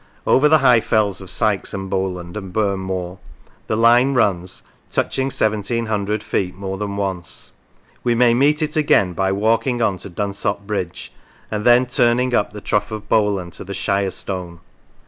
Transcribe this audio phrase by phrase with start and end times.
[0.25, 3.19] Over the high fells of Sykes and Bowland and Burn Moor
[3.67, 7.51] the line runs, touching seventeen hundred feet more than once.
[8.03, 11.13] We may meet it again by walking on to Dunsop Bridge,
[11.51, 14.61] and then turning up the Trough of Bowland to the Shire Stone.